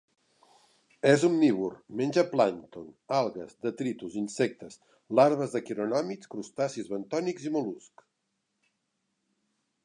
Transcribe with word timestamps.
És 1.09 1.25
omnívor: 1.27 1.73
menja 1.99 2.23
plàncton, 2.31 2.87
algues, 3.17 3.53
detritus, 3.67 4.15
insectes, 4.23 4.79
larves 5.21 5.55
de 5.59 5.63
quironòmids, 5.69 6.33
crustacis 6.35 6.91
bentònics 6.97 7.47
i 7.51 7.53
mol·luscs. 7.59 8.11